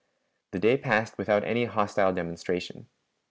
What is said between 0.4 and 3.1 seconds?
The day passed without any hostile demonstration.